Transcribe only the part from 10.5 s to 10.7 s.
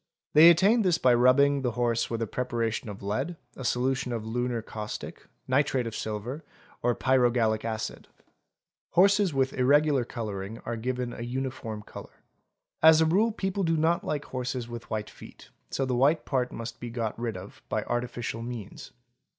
810 CHEATING AND FRAUD